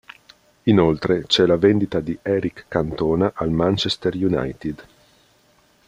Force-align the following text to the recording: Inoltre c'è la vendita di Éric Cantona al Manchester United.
Inoltre 0.63 1.27
c'è 1.27 1.45
la 1.45 1.57
vendita 1.57 1.99
di 1.99 2.17
Éric 2.23 2.65
Cantona 2.67 3.33
al 3.35 3.51
Manchester 3.51 4.15
United. 4.15 4.83